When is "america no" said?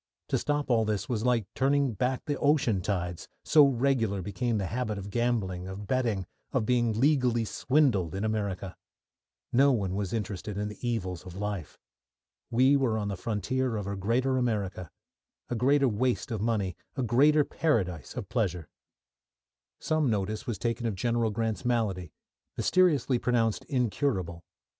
8.23-9.71